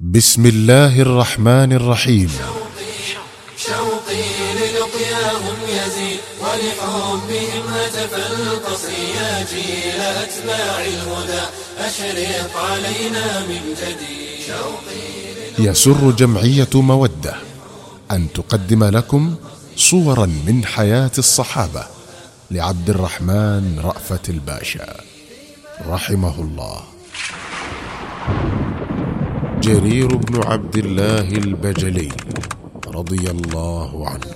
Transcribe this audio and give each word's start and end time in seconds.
بسم 0.00 0.46
الله 0.46 1.00
الرحمن 1.00 1.72
الرحيم. 1.72 2.30
شوقي 3.56 4.22
للقياهم 4.54 5.56
يزيد 5.68 6.20
ولحبهم 6.40 7.64
هتف 7.68 8.14
القصي 8.14 9.02
يا 9.16 9.46
جيل 9.52 10.00
أتباع 10.00 10.80
الهدى 10.80 11.42
أشرق 11.78 12.56
علينا 12.56 13.40
من 13.40 13.74
جديد 13.80 14.46
شوقي 14.46 15.68
يسر 15.68 16.10
جمعية 16.10 16.68
مودة 16.74 17.34
أن 18.10 18.32
تقدم 18.32 18.84
لكم 18.84 19.34
صورا 19.76 20.26
من 20.26 20.64
حياة 20.64 21.12
الصحابة 21.18 21.84
لعبد 22.50 22.90
الرحمن 22.90 23.80
رأفت 23.84 24.28
الباشا. 24.28 24.96
رحمه 25.86 26.40
الله. 26.40 26.99
جرير 29.60 30.16
بن 30.16 30.42
عبد 30.44 30.76
الله 30.76 31.28
البجلي 31.28 32.08
رضي 32.88 33.30
الله 33.30 34.08
عنه. 34.08 34.30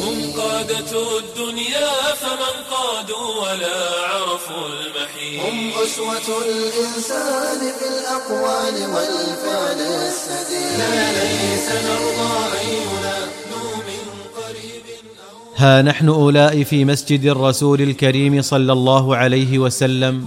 هم 0.00 0.32
قادة 0.40 0.92
الدنيا 1.18 1.90
فمن 2.22 2.56
قادوا 2.70 3.28
ولا 3.42 3.80
عرفوا 4.10 4.66
المحيط. 4.66 5.40
هم 5.46 5.70
أسوة 5.84 6.28
الإنسان 6.46 7.60
في 7.78 7.86
الأقوال 7.94 8.76
والفعل 8.94 9.80
السديد. 9.80 10.78
لا 10.78 11.12
ليس 11.12 11.68
نرضى 11.86 12.34
أو 12.60 12.80
ها 15.56 15.82
نحن 15.82 16.08
أولئك 16.08 16.66
في 16.66 16.84
مسجد 16.84 17.24
الرسول 17.26 17.80
الكريم 17.80 18.42
صلى 18.42 18.72
الله 18.72 19.16
عليه 19.16 19.58
وسلم 19.58 20.26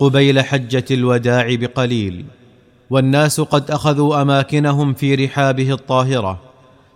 قبيل 0.00 0.40
حجة 0.40 0.84
الوداع 0.90 1.54
بقليل. 1.54 2.24
والناس 2.90 3.40
قد 3.40 3.70
أخذوا 3.70 4.22
أماكنهم 4.22 4.94
في 4.94 5.14
رحابه 5.14 5.72
الطاهرة 5.72 6.38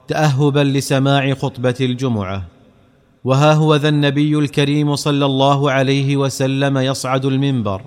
تاهبا 0.08 0.60
لسماع 0.60 1.34
خطبة 1.34 1.74
الجمعة. 1.80 2.42
وها 3.24 3.52
هو 3.52 3.76
ذا 3.76 3.88
النبي 3.88 4.38
الكريم 4.38 4.96
صلى 4.96 5.26
الله 5.26 5.70
عليه 5.70 6.16
وسلم 6.16 6.78
يصعد 6.78 7.24
المنبر 7.24 7.82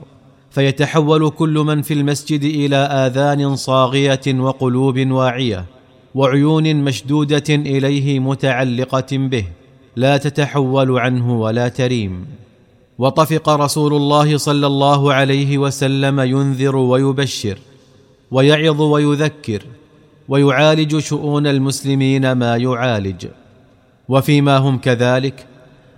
فيتحول 0.51 1.29
كل 1.29 1.53
من 1.53 1.81
في 1.81 1.93
المسجد 1.93 2.43
إلى 2.43 2.75
آذان 2.75 3.55
صاغية 3.55 4.21
وقلوب 4.27 5.07
واعية 5.11 5.65
وعيون 6.15 6.75
مشدودة 6.75 7.43
إليه 7.49 8.19
متعلقة 8.19 9.07
به 9.11 9.45
لا 9.95 10.17
تتحول 10.17 10.99
عنه 10.99 11.41
ولا 11.41 11.67
تريم. 11.67 12.25
وطفق 12.97 13.49
رسول 13.49 13.93
الله 13.93 14.37
صلى 14.37 14.67
الله 14.67 15.13
عليه 15.13 15.57
وسلم 15.57 16.19
ينذر 16.19 16.75
ويبشر 16.75 17.57
ويعظ 18.31 18.81
ويذكر 18.81 19.63
ويعالج 20.29 20.97
شؤون 20.97 21.47
المسلمين 21.47 22.31
ما 22.31 22.57
يعالج. 22.57 23.27
وفيما 24.09 24.57
هم 24.57 24.77
كذلك 24.77 25.45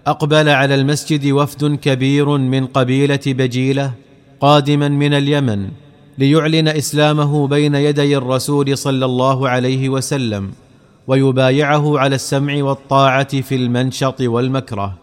أقبل 0.07 0.49
على 0.49 0.75
المسجد 0.75 1.31
وفد 1.31 1.75
كبير 1.81 2.37
من 2.37 2.65
قبيلة 2.65 3.19
بجيلة 3.27 3.91
قادما 4.39 4.87
من 4.87 5.13
اليمن 5.13 5.69
ليعلن 6.17 6.67
إسلامه 6.67 7.47
بين 7.47 7.75
يدي 7.75 8.17
الرسول 8.17 8.77
صلى 8.77 9.05
الله 9.05 9.49
عليه 9.49 9.89
وسلم 9.89 10.51
ويبايعه 11.07 11.99
على 11.99 12.15
السمع 12.15 12.63
والطاعة 12.63 13.41
في 13.41 13.55
المنشط 13.55 14.21
والمكره. 14.21 14.97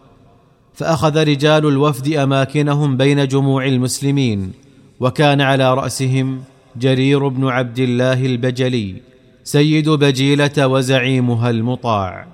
فأخذ 0.73 1.23
رجال 1.23 1.65
الوفد 1.67 2.13
أماكنهم 2.13 2.97
بين 2.97 3.27
جموع 3.27 3.65
المسلمين 3.65 4.51
وكان 4.99 5.41
على 5.41 5.73
رأسهم 5.73 6.41
جرير 6.79 7.27
بن 7.27 7.47
عبد 7.47 7.79
الله 7.79 8.25
البجلي 8.25 8.95
سيد 9.43 9.89
بجيلة 9.89 10.67
وزعيمها 10.67 11.49
المطاع. 11.49 12.27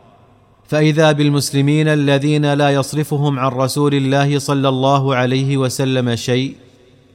فإذا 0.67 1.11
بالمسلمين 1.11 1.87
الذين 1.87 2.53
لا 2.53 2.69
يصرفهم 2.69 3.39
عن 3.39 3.51
رسول 3.51 3.93
الله 3.93 4.39
صلى 4.39 4.69
الله 4.69 5.15
عليه 5.15 5.57
وسلم 5.57 6.15
شيء 6.15 6.55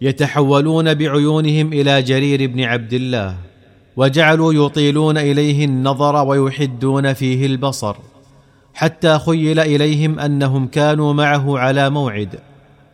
يتحولون 0.02 0.94
بعيونهم 0.94 1.72
إلى 1.72 2.02
جرير 2.02 2.46
بن 2.46 2.60
عبد 2.60 2.92
الله 2.92 3.36
وجعلوا 3.96 4.52
يطيلون 4.52 5.18
إليه 5.18 5.64
النظر 5.64 6.28
ويحدون 6.28 7.12
فيه 7.12 7.46
البصر 7.46 7.96
حتى 8.74 9.18
خيل 9.18 9.58
إليهم 9.60 10.18
أنهم 10.18 10.66
كانوا 10.66 11.12
معه 11.12 11.58
على 11.58 11.90
موعد 11.90 12.40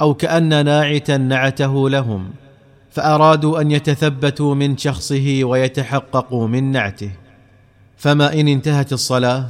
أو 0.00 0.14
كأن 0.14 0.64
ناعتا 0.64 1.16
نعته 1.16 1.90
لهم. 1.90 2.30
فأرادوا 2.92 3.60
أن 3.60 3.70
يتثبتوا 3.70 4.54
من 4.54 4.76
شخصه 4.76 5.40
ويتحققوا 5.44 6.48
من 6.48 6.72
نعته. 6.72 7.10
فما 7.96 8.40
إن 8.40 8.48
انتهت 8.48 8.92
الصلاة 8.92 9.48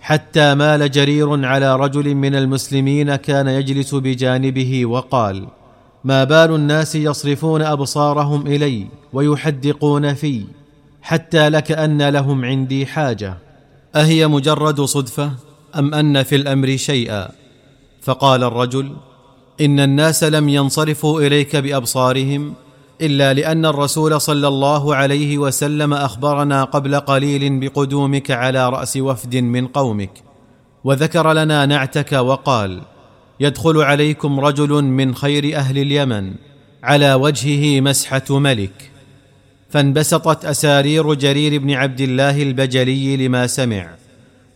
حتى 0.00 0.54
مال 0.54 0.90
جرير 0.90 1.46
على 1.46 1.76
رجل 1.76 2.14
من 2.14 2.34
المسلمين 2.34 3.16
كان 3.16 3.48
يجلس 3.48 3.94
بجانبه 3.94 4.86
وقال 4.86 5.46
ما 6.04 6.24
بال 6.24 6.54
الناس 6.54 6.94
يصرفون 6.94 7.62
أبصارهم 7.62 8.46
إلي 8.46 8.86
ويحدقون 9.12 10.14
في 10.14 10.44
حتى 11.02 11.48
لكان 11.48 12.08
لهم 12.08 12.44
عندي 12.44 12.86
حاجة. 12.86 13.38
أهي 13.96 14.26
مجرد 14.26 14.80
صدفة 14.80 15.32
أم 15.78 15.94
أن 15.94 16.22
في 16.22 16.36
الأمر 16.36 16.76
شيئا؟ 16.76 17.28
فقال 18.02 18.44
الرجل 18.44 18.92
إن 19.60 19.80
الناس 19.80 20.24
لم 20.24 20.48
ينصرفوا 20.48 21.20
إليك 21.20 21.56
بأبصارهم 21.56 22.54
إلا 23.02 23.34
لأن 23.34 23.66
الرسول 23.66 24.20
صلى 24.20 24.48
الله 24.48 24.94
عليه 24.94 25.38
وسلم 25.38 25.94
أخبرنا 25.94 26.64
قبل 26.64 27.00
قليل 27.00 27.60
بقدومك 27.60 28.30
على 28.30 28.68
رأس 28.68 28.96
وفد 28.96 29.36
من 29.36 29.66
قومك 29.66 30.10
وذكر 30.84 31.32
لنا 31.32 31.66
نعتك 31.66 32.12
وقال 32.12 32.80
يدخل 33.40 33.82
عليكم 33.82 34.40
رجل 34.40 34.84
من 34.84 35.14
خير 35.14 35.56
أهل 35.56 35.78
اليمن 35.78 36.34
على 36.82 37.14
وجهه 37.14 37.80
مسحة 37.80 38.24
ملك. 38.30 38.90
فانبسطت 39.70 40.44
أسارير 40.44 41.14
جرير 41.14 41.58
بن 41.58 41.70
عبد 41.70 42.00
الله 42.00 42.42
البجلي 42.42 43.16
لما 43.16 43.46
سمع 43.46 43.90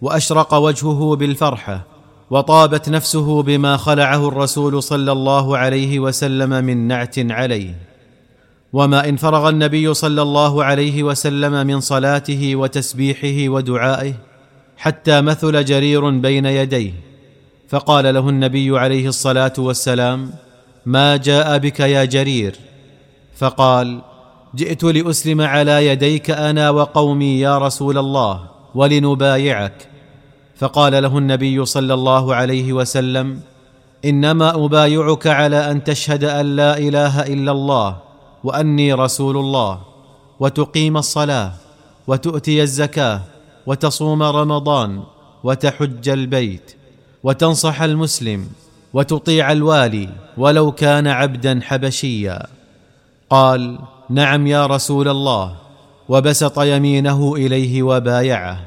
وأشرق 0.02 0.54
وجهه 0.54 1.16
بالفرحة 1.16 1.86
وطابت 2.30 2.88
نفسه 2.88 3.42
بما 3.42 3.76
خلعه 3.76 4.28
الرسول 4.28 4.82
صلى 4.82 5.12
الله 5.12 5.58
عليه 5.58 5.98
وسلم 5.98 6.64
من 6.64 6.88
نعت 6.88 7.14
عليه. 7.18 7.93
وما 8.74 9.08
إن 9.08 9.16
فرغ 9.16 9.48
النبي 9.48 9.94
صلى 9.94 10.22
الله 10.22 10.64
عليه 10.64 11.02
وسلم 11.02 11.66
من 11.66 11.80
صلاته 11.80 12.56
وتسبيحه 12.56 13.52
ودعائه 13.52 14.14
حتى 14.76 15.20
مثل 15.20 15.64
جرير 15.64 16.10
بين 16.10 16.46
يديه 16.46 16.92
فقال 17.68 18.14
له 18.14 18.28
النبي 18.28 18.78
عليه 18.78 19.08
الصلاة 19.08 19.52
والسلام 19.58 20.30
ما 20.86 21.16
جاء 21.16 21.58
بك 21.58 21.80
يا 21.80 22.04
جرير؟ 22.04 22.56
فقال 23.36 24.00
جئت 24.54 24.84
لأسلم 24.84 25.40
على 25.40 25.86
يديك 25.86 26.30
أنا 26.30 26.70
وقومي 26.70 27.40
يا 27.40 27.58
رسول 27.58 27.98
الله 27.98 28.40
ولنبايعك. 28.74 29.88
فقال 30.56 31.02
له 31.02 31.18
النبي 31.18 31.64
صلى 31.64 31.94
الله 31.94 32.34
عليه 32.34 32.72
وسلم 32.72 33.40
إنما 34.04 34.64
أبايعك 34.64 35.26
على 35.26 35.70
أن 35.70 35.84
تشهد 35.84 36.24
أن 36.24 36.56
لا 36.56 36.78
إله 36.78 37.20
إلا 37.20 37.52
الله 37.52 37.96
وأني 38.44 38.92
رسول 38.92 39.36
الله 39.36 39.80
وتقيم 40.40 40.96
الصلاة 40.96 41.52
وتؤتي 42.06 42.62
الزكاة 42.62 43.20
وتصوم 43.66 44.22
رمضان 44.22 45.02
وتحج 45.44 46.08
البيت 46.08 46.76
وتنصح 47.22 47.82
المسلم 47.82 48.46
وتطيع 48.92 49.52
الوالي 49.52 50.08
ولو 50.36 50.72
كان 50.72 51.06
عبدا 51.06 51.60
حبشيا. 51.62 52.46
قال 53.30 53.78
نعم 54.10 54.46
يا 54.46 54.66
رسول 54.66 55.08
الله. 55.08 55.56
وبسط 56.08 56.58
يمينه 56.58 57.34
إليه 57.34 57.82
وبايعه. 57.82 58.60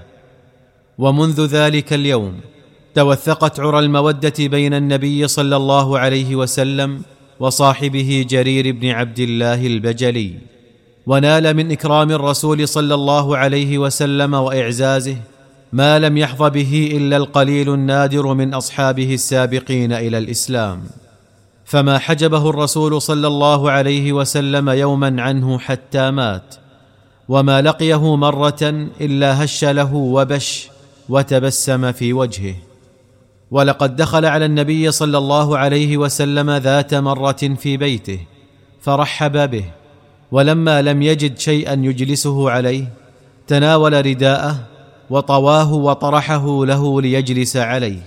ومنذ 0.98 1.46
ذلك 1.46 1.94
اليوم 1.94 2.40
توثقت 2.96 3.60
عرى 3.60 3.80
المودة 3.80 4.34
بين 4.40 4.74
النبي 4.74 5.28
صلى 5.28 5.56
الله 5.56 6.00
عليه 6.00 6.36
وسلم 6.36 7.02
وصاحبه 7.40 8.26
جرير 8.30 8.72
بن 8.72 8.90
عبد 8.90 9.20
الله 9.20 9.68
البجلي 9.68 10.34
ونال 11.08 11.54
من 11.54 11.72
إكرام 11.72 12.12
الرسول 12.12 12.68
صلى 12.68 12.94
الله 12.94 13.38
عليه 13.38 13.78
وسلم 13.78 14.34
وإعزازه 14.34 15.18
ما 15.74 16.00
لم 16.00 16.18
يحظ 16.18 16.44
به 16.44 16.90
إلا 16.94 17.18
القليل 17.18 17.74
النادر 17.74 18.34
من 18.34 18.54
أصحابه 18.54 19.14
السابقين 19.14 19.94
إلى 19.94 20.18
الإسلام. 20.18 20.84
فما 21.66 21.98
حجبه 21.98 22.50
الرسول 22.50 23.02
صلى 23.02 23.28
الله 23.28 23.72
عليه 23.72 24.14
وسلم 24.14 24.70
يوما 24.70 25.22
عنه 25.22 25.60
حتى 25.60 26.12
مات 26.12 26.56
وما 27.30 27.62
لقيه 27.62 28.16
مرة 28.16 28.88
إلا 29.02 29.44
هش 29.44 29.66
له 29.66 29.94
وبش 29.96 30.70
وتبسم 31.10 31.92
في 31.92 32.14
وجهه. 32.14 32.56
ولقد 33.52 33.96
دخل 33.96 34.26
على 34.26 34.46
النبي 34.46 34.92
صلى 34.92 35.18
الله 35.18 35.58
عليه 35.58 35.98
وسلم 35.98 36.52
ذات 36.52 36.94
مرة 36.94 37.32
في 37.32 37.78
بيته 37.78 38.20
فرحب 38.82 39.50
به 39.52 39.66
ولما 40.32 40.82
لم 40.82 41.02
يجد 41.02 41.38
شيئا 41.38 41.74
يجلسه 41.74 42.52
عليه 42.52 42.86
تناول 43.48 44.06
رداءه 44.06 44.56
وطواه 45.10 45.74
وطرحه 45.74 46.66
له 46.66 47.02
ليجلس 47.02 47.58
عليه 47.58 48.00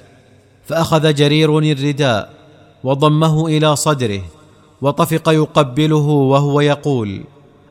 فأخذ 0.67 1.15
جرير 1.15 1.59
الرداء 1.59 2.31
وضمه 2.85 3.47
إلى 3.47 3.77
صدره 3.77 4.23
وطفق 4.83 5.29
يقبله 5.29 6.07
وهو 6.07 6.61
يقول 6.61 7.25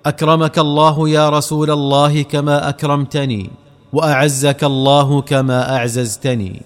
أكرمك 0.05 0.59
الله 0.59 1.09
يا 1.09 1.29
رسول 1.29 1.71
الله 1.71 2.21
كما 2.21 2.69
أكرمتني 2.69 3.49
وأعزك 3.93 4.63
الله 4.63 5.21
كما 5.21 5.75
أعززتني. 5.75 6.61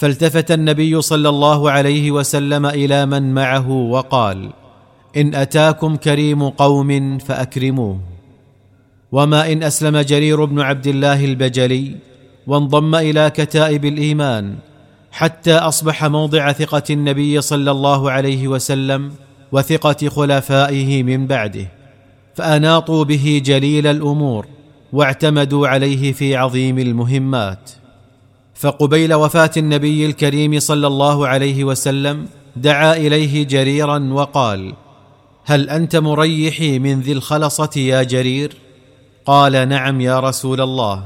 فالتفت 0.00 0.50
النبي 0.50 1.00
صلى 1.00 1.28
الله 1.28 1.70
عليه 1.70 2.10
وسلم 2.10 2.66
إلى 2.66 3.06
من 3.06 3.34
معه 3.34 3.70
وقال 3.70 4.50
إن 5.16 5.34
أتاكم 5.34 5.96
كريم 5.96 6.48
قوم 6.48 7.18
فأكرموه. 7.18 8.00
وما 9.12 9.52
إن 9.52 9.62
أسلم 9.62 9.98
جرير 9.98 10.44
بن 10.44 10.60
عبد 10.60 10.86
الله 10.86 11.24
البجلي 11.24 11.96
وانضم 12.46 12.94
إلى 12.94 13.30
كتائب 13.30 13.84
الإيمان 13.84 14.54
حتى 15.12 15.54
أصبح 15.54 16.04
موضع 16.04 16.52
ثقة 16.52 16.82
النبي 16.90 17.40
صلى 17.40 17.70
الله 17.70 18.10
عليه 18.10 18.48
وسلم 18.48 19.12
وثقة 19.52 20.08
خلفائه 20.08 21.02
من 21.02 21.26
بعده 21.26 21.66
فأناطوا 22.34 23.04
به 23.04 23.42
جليل 23.44 23.86
الأمور 23.86 24.46
واعتمدوا 24.92 25.68
عليه 25.68 26.12
في 26.12 26.36
عظيم 26.36 26.78
المهمات. 26.78 27.79
فقبيل 28.60 29.14
وفاة 29.14 29.50
النبي 29.56 30.06
الكريم 30.06 30.60
صلى 30.60 30.86
الله 30.86 31.28
عليه 31.28 31.64
وسلم 31.64 32.26
دعا 32.56 32.96
إليه 32.96 33.46
جريرا 33.46 34.08
وقال 34.12 34.74
هل 35.44 35.70
أنت 35.70 35.96
مريحي 35.96 36.78
من 36.78 37.00
ذي 37.00 37.12
الخلصة 37.12 37.70
يا 37.76 38.02
جرير؟ 38.02 38.56
قال 39.26 39.68
نعم 39.68 40.00
يا 40.00 40.20
رسول 40.20 40.60
الله. 40.60 41.04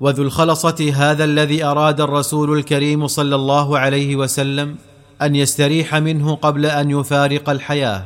وذو 0.00 0.22
الخلصة 0.22 0.92
هذا 0.94 1.24
الذي 1.24 1.64
أراد 1.64 2.00
الرسول 2.00 2.58
الكريم 2.58 3.06
صلى 3.06 3.34
الله 3.34 3.78
عليه 3.78 4.16
وسلم 4.16 4.76
أن 5.22 5.36
يستريح 5.36 5.94
منه 5.94 6.34
قبل 6.34 6.66
أن 6.66 6.90
يفارق 6.90 7.50
الحياة 7.50 8.04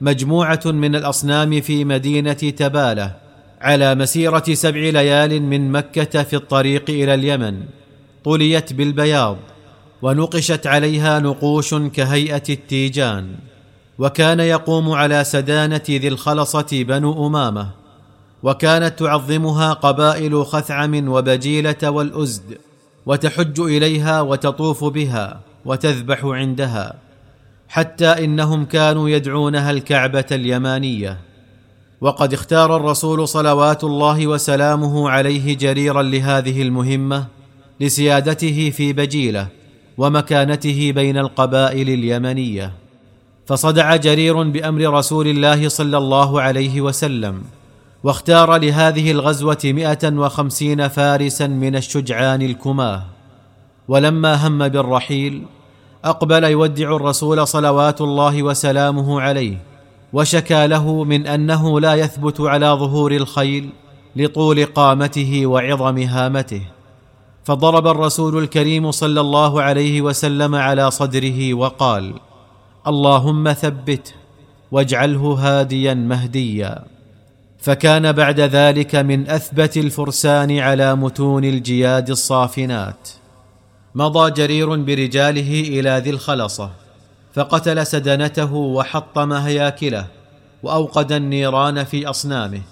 مجموعة 0.00 0.62
من 0.64 0.96
الأصنام 0.96 1.60
في 1.60 1.84
مدينة 1.84 2.32
تبالة 2.32 3.14
على 3.60 3.94
مسيرة 3.94 4.44
سبع 4.52 4.80
ليال 4.80 5.42
من 5.42 5.72
مكة 5.72 6.22
في 6.22 6.36
الطريق 6.36 6.90
إلى 6.90 7.14
اليمن. 7.14 7.62
طليت 8.26 8.72
بالبياض 8.72 9.36
ونقشت 10.02 10.66
عليها 10.66 11.18
نقوش 11.18 11.74
كهيئة 11.74 12.42
التيجان 12.48 13.34
وكان 13.98 14.40
يقوم 14.40 14.90
على 14.90 15.24
سدانة 15.24 15.82
ذي 15.90 16.08
الخلصة 16.08 16.66
بنو 16.72 17.26
أمامة 17.26 17.70
وكانت 18.42 18.98
تعظمها 18.98 19.72
قبائل 19.72 20.46
خثعم 20.46 21.08
وبجيلة 21.08 21.90
والأزد 21.90 22.58
وتحج 23.06 23.60
إليها 23.60 24.20
وتطوف 24.20 24.84
بها 24.84 25.40
وتذبح 25.64 26.24
عندها 26.24 26.94
حتى 27.68 28.24
إنهم 28.24 28.64
كانوا 28.64 29.08
يدعونها 29.08 29.70
الكعبة 29.70 30.24
اليمانية. 30.32 31.18
وقد 32.00 32.32
اختار 32.32 32.76
الرسول 32.76 33.28
صلوات 33.28 33.84
الله 33.84 34.26
وسلامه 34.26 35.10
عليه 35.10 35.56
جريرا 35.56 36.02
لهذه 36.02 36.62
المهمة 36.62 37.35
لسيادته 37.80 38.70
في 38.70 38.92
بجيلة 38.92 39.48
ومكانته 39.98 40.92
بين 40.92 41.18
القبائل 41.18 41.88
اليمنية. 41.88 42.72
فصدع 43.46 43.96
جرير 43.96 44.42
بأمر 44.42 44.94
رسول 44.98 45.28
الله 45.28 45.68
صلى 45.68 45.98
الله 45.98 46.40
عليه 46.40 46.80
وسلم 46.80 47.42
واختار 48.04 48.56
لهذه 48.56 49.10
الغزوة 49.10 49.58
مائه 49.64 50.12
وخمسين 50.12 50.88
فارسا 50.88 51.46
من 51.46 51.76
الشجعان 51.76 52.42
الكماه. 52.42 53.02
ولما 53.88 54.46
هم 54.46 54.68
بالرحيل 54.68 55.42
أقبل 56.04 56.44
يودع 56.44 56.96
الرسول 56.96 57.46
صلوات 57.46 58.00
الله 58.00 58.42
وسلامه 58.42 59.20
عليه 59.20 59.56
وشكى 60.12 60.66
له 60.66 61.04
من 61.04 61.26
أنه 61.26 61.80
لا 61.80 61.94
يثبت 61.94 62.40
على 62.40 62.66
ظهور 62.66 63.12
الخيل 63.12 63.70
لطول 64.16 64.64
قامته 64.64 65.46
وعظم 65.46 65.98
هامته. 65.98 66.62
فضرب 67.46 67.86
الرسول 67.86 68.38
الكريم 68.42 68.90
صلى 68.90 69.20
الله 69.20 69.62
عليه 69.62 70.02
وسلم 70.02 70.54
على 70.54 70.90
صدره 70.90 71.54
وقال 71.54 72.14
اللهم 72.86 73.52
ثبته 73.52 74.12
واجعله 74.72 75.34
هاديا 75.40 75.94
مهديا. 75.94 76.84
فكان 77.58 78.12
بعد 78.12 78.40
ذلك 78.40 78.94
من 78.94 79.30
أثبت 79.30 79.76
الفرسان 79.76 80.58
على 80.58 80.94
متون 80.94 81.44
الجياد 81.44 82.10
الصافنات. 82.10 83.08
مضى 83.94 84.30
جرير 84.30 84.76
برجاله 84.76 85.60
إلى 85.60 86.02
ذي 86.04 86.10
الخلصة 86.10 86.70
فقتل 87.34 87.86
سدنته 87.86 88.54
وحطم 88.54 89.32
هياكله 89.32 90.06
وأوقد 90.62 91.12
النيران 91.12 91.84
في 91.84 92.10
أصنامه. 92.10 92.62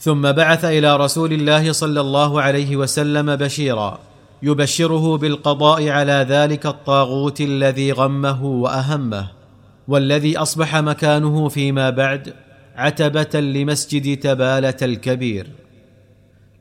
ثم 0.00 0.32
بعث 0.32 0.64
إلى 0.64 0.96
رسول 0.96 1.32
الله 1.32 1.72
صلى 1.72 2.00
الله 2.00 2.42
عليه 2.42 2.76
وسلم 2.76 3.36
بشيرا 3.36 3.98
يبشره 4.42 5.16
بالقضاء 5.16 5.88
على 5.88 6.26
ذلك 6.28 6.66
الطاغوت 6.66 7.40
الذي 7.40 7.92
غمه 7.92 8.44
وأهمه 8.44 9.30
والذي 9.88 10.38
أصبح 10.38 10.76
مكانه 10.76 11.48
فيما 11.48 11.90
بعد 11.90 12.34
عتبة 12.76 13.40
لمسجد 13.40 14.20
تبالة 14.20 14.76
الكبير. 14.82 15.46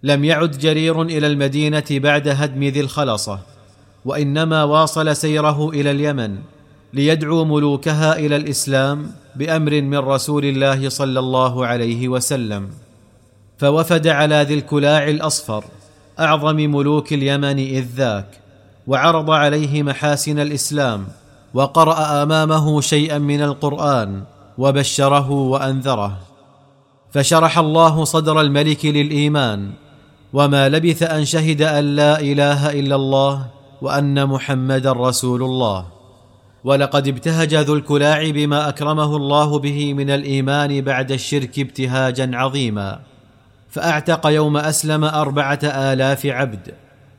لم 0.03 0.23
يعد 0.23 0.51
جرير 0.51 1.01
إلى 1.01 1.27
المدينة 1.27 1.83
بعد 1.91 2.27
هدم 2.27 2.63
ذي 2.63 2.81
الخلصة 2.81 3.39
وإنما 4.05 4.63
واصل 4.63 5.15
سيره 5.15 5.69
إلى 5.69 5.91
اليمن 5.91 6.37
ليدعو 6.93 7.45
ملوكها 7.45 8.19
إلى 8.19 8.35
الإسلام 8.35 9.11
بأمر 9.35 9.81
من 9.81 9.97
رسول 9.97 10.45
الله 10.45 10.89
صلى 10.89 11.19
الله 11.19 11.65
عليه 11.65 12.07
وسلم. 12.07 12.69
فوفد 13.57 14.07
على 14.07 14.41
ذي 14.41 14.53
الكلاع 14.53 15.07
الأصفر 15.07 15.63
أعظم 16.19 16.55
ملوك 16.55 17.13
اليمن 17.13 17.59
إذ 17.59 17.85
ذاك 17.95 18.27
وعرض 18.87 19.31
عليه 19.31 19.83
محاسن 19.83 20.39
الإسلام 20.39 21.07
وقرأ 21.53 22.23
أمامه 22.23 22.81
شيئا 22.81 23.17
من 23.17 23.41
القرآن 23.41 24.23
وبشره 24.57 25.31
وأنذره. 25.31 26.17
فشرح 27.11 27.57
الله 27.57 28.03
صدر 28.03 28.41
الملك 28.41 28.85
للإيمان 28.85 29.69
وما 30.33 30.69
لبث 30.69 31.03
أن 31.03 31.25
شهد 31.25 31.61
أن 31.61 31.95
لا 31.95 32.19
إله 32.19 32.79
إلا 32.79 32.95
الله 32.95 33.45
وأن 33.81 34.25
محمدا 34.25 34.91
رسول 34.91 35.43
الله. 35.43 35.85
ولقد 36.63 37.07
ابتهج 37.07 37.55
ذو 37.55 37.73
الكلاع 37.73 38.29
بما 38.29 38.69
أكرمه 38.69 39.15
الله 39.15 39.59
به 39.59 39.93
من 39.93 40.09
الإيمان 40.09 40.81
بعد 40.81 41.11
الشرك 41.11 41.59
ابتهاجا 41.59 42.31
عظيما. 42.33 42.99
فأعتق 43.69 44.27
يوم 44.27 44.57
أسلم 44.57 45.03
أربعة 45.03 45.59
آلاف 45.63 46.25
عبد 46.25 46.73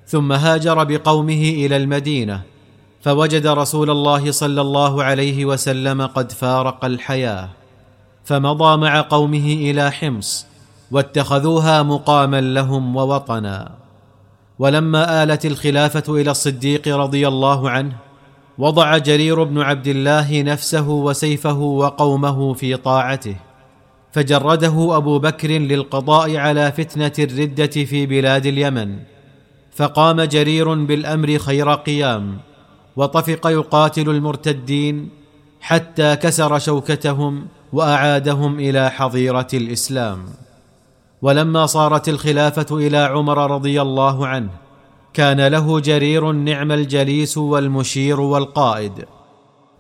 ثم 0.07 0.33
هاجر 0.33 0.85
بقومه 0.85 1.43
إلى 1.43 1.76
المدينة 1.76 2.43
فوجد 3.02 3.47
رسول 3.47 3.90
الله 3.90 4.31
صلى 4.31 4.61
الله 4.61 5.05
عليه 5.05 5.45
وسلم 5.45 6.07
قد 6.07 6.33
فارق 6.33 6.85
الحياة 6.85 7.49
فمضى 8.25 8.76
مع 8.76 9.00
قومه 9.00 9.47
إلى 9.47 9.90
حمص 9.90 10.47
واتخذوها 10.90 11.83
مقاما 11.83 12.40
لهم 12.40 12.97
ووطنا. 12.97 13.71
ولما 14.59 15.23
آلت 15.23 15.47
الخلافة 15.47 16.02
إلى 16.21 16.31
الصديق 16.31 16.97
رضي 16.97 17.28
الله 17.28 17.71
عنه 17.71 17.97
وضع 18.59 18.99
جرير 18.99 19.45
بن 19.45 19.61
عبد 19.61 19.87
الله 19.87 20.43
نفسه 20.43 20.88
وسيفه 20.88 21.59
وقومه 21.59 22.55
في 22.55 22.76
طاعته. 22.76 23.37
فجرده 24.12 24.96
أبو 24.96 25.18
بكر 25.18 25.48
للقضاء 25.48 26.36
على 26.36 26.72
فتنة 26.72 27.12
الردة 27.18 27.66
في 27.66 28.06
بلاد 28.06 28.46
اليمن. 28.46 28.98
فقام 29.72 30.22
جرير 30.22 30.74
بالأمر 30.74 31.38
خير 31.38 31.74
قيام 31.74 32.38
وطفق 32.96 33.46
يقاتل 33.46 34.10
المرتدين 34.10 35.08
حتى 35.60 36.16
كسر 36.16 36.58
شوكتهم 36.58 37.46
وأعادهم 37.72 38.58
إلى 38.58 38.90
حظيرة 38.90 39.48
الإسلام. 39.54 40.24
ولما 41.22 41.66
صارت 41.66 42.08
الخلافة 42.08 42.76
إلى 42.76 42.98
عمر 42.98 43.50
رضي 43.50 43.82
الله 43.82 44.26
عنه 44.26 44.50
كان 45.14 45.46
له 45.46 45.80
جرير 45.80 46.32
نعم 46.32 46.72
الجليس 46.72 47.38
والمشير 47.38 48.20
والقائد 48.20 49.04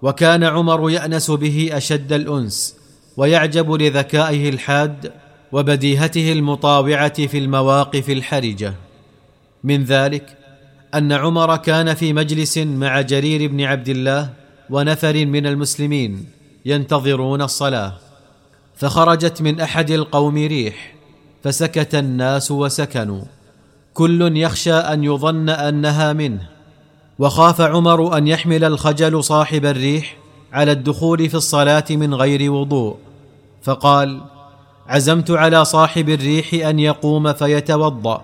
وكان 0.02 0.44
عمر 0.44 0.90
يأنس 0.90 1.30
به 1.30 1.70
أشد 1.72 2.12
الأنس 2.12 2.77
ويعجب 3.18 3.72
لذكائه 3.72 4.48
الحاد 4.48 5.12
وبديهته 5.52 6.32
المطاوعة 6.32 7.26
في 7.26 7.38
المواقف 7.38 8.10
الحرجة. 8.10 8.74
من 9.64 9.84
ذلك 9.84 10.36
أن 10.94 11.12
عمر 11.12 11.56
كان 11.56 11.94
في 11.94 12.12
مجلس 12.12 12.58
مع 12.58 13.00
جرير 13.00 13.50
بن 13.50 13.60
عبد 13.60 13.88
الله 13.88 14.30
ونفر 14.70 15.26
من 15.26 15.46
المسلمين 15.46 16.26
ينتظرون 16.64 17.42
الصلاة 17.42 17.92
فخرجت 18.76 19.42
من 19.42 19.60
أحد 19.60 19.90
القوم 19.90 20.36
ريح 20.36 20.94
فسكت 21.44 21.94
الناس 21.94 22.50
وسكنوا. 22.50 23.22
كل 23.94 24.36
يخشى 24.36 24.74
أن 24.74 25.04
يظن 25.04 25.48
أنها 25.48 26.12
منه 26.12 26.48
وخاف 27.18 27.60
عمر 27.60 28.16
أن 28.18 28.28
يحمل 28.28 28.64
الخجل 28.64 29.24
صاحب 29.24 29.66
الريح 29.66 30.16
على 30.52 30.72
الدخول 30.72 31.28
في 31.28 31.34
الصلاة 31.34 31.84
من 31.90 32.14
غير 32.14 32.52
وضوء. 32.52 33.07
فقال 33.62 34.20
عزمت 34.88 35.30
على 35.30 35.64
صاحب 35.64 36.08
الريح 36.08 36.66
أن 36.66 36.78
يقوم 36.78 37.32
فيتوضأ 37.32 38.22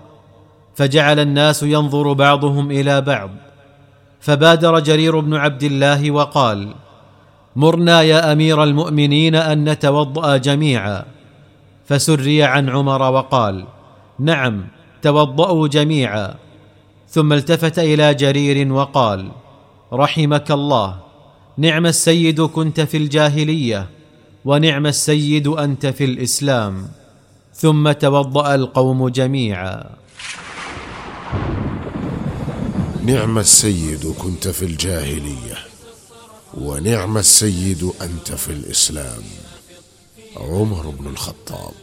فجعل 0.75 1.19
الناس 1.19 1.63
ينظر 1.63 2.13
بعضهم 2.13 2.71
إلى 2.71 3.01
بعض 3.01 3.29
فبادر 4.19 4.79
جرير 4.79 5.19
بن 5.19 5.33
عبد 5.33 5.63
الله 5.63 6.11
وقال 6.11 6.73
مرنا 7.55 8.01
يا 8.01 8.31
أمير 8.31 8.63
المؤمنين 8.63 9.35
أن 9.35 9.69
نتوضأ 9.69 10.37
جميعا. 10.37 11.05
فسري 11.85 12.43
عن 12.43 12.69
عمر 12.69 13.01
وقال 13.01 13.65
نعم 14.19 14.67
توضأوا 15.01 15.67
جميعا. 15.67 16.35
ثم 17.09 17.33
التفت 17.33 17.79
إلى 17.79 18.13
جرير 18.13 18.73
وقال 18.73 19.31
رحمك 19.93 20.51
الله 20.51 20.97
نعم 21.57 21.85
السيد 21.85 22.41
كنت 22.41 22.81
في 22.81 22.97
الجاهلية. 22.97 23.89
ونعم 24.45 24.85
السيد 24.87 25.47
أنت 25.47 25.85
في 25.85 26.05
الإسلام. 26.05 26.87
ثم 27.55 27.91
توضأ 27.91 28.55
القوم 28.55 29.09
جميعا. 29.09 29.83
نعم 33.05 33.37
السيد 33.37 34.13
كنت 34.17 34.47
في 34.47 34.65
الجاهلية 34.65 35.57
ونعم 36.53 37.17
السيد 37.17 37.91
أنت 38.01 38.31
في 38.31 38.49
الإسلام. 38.49 39.23
عمر 40.37 40.89
بن 40.89 41.07
الخطاب. 41.07 41.73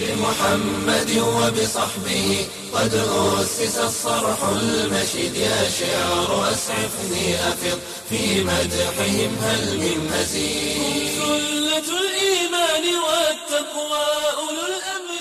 بمحمد 0.00 1.10
وبصحبه 1.18 2.46
قد 2.74 2.94
أسس 2.94 3.78
الصرح 3.78 4.38
المشيد. 4.48 5.34
يا 5.36 5.70
شعر 5.80 6.52
أسعفني 6.52 7.34
أفض 7.48 7.78
في 8.10 8.44
مدحهم 8.44 9.36
هل 9.42 9.78
من 9.78 9.98
مزيد؟ 10.12 11.10
سلة 11.18 11.98
الإيمان 12.00 12.84
والتقوى 13.04 14.06
أولو 14.38 14.62
الأمر 14.72 15.19